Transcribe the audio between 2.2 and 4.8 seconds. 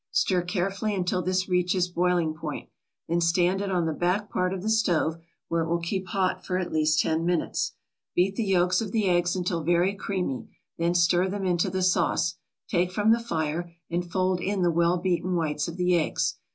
point, then stand it on the back part of the